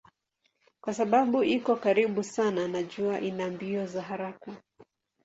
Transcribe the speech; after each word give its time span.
Kwa 0.83 0.93
sababu 0.93 1.43
iko 1.43 1.75
karibu 1.75 2.23
sana 2.23 2.67
na 2.67 2.83
jua 2.83 3.19
ina 3.19 3.49
mbio 3.49 3.85
za 3.85 4.01
haraka. 4.01 4.57